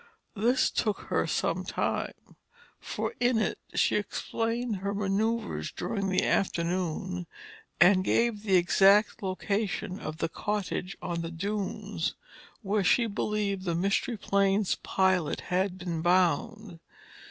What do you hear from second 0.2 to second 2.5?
This took her some time,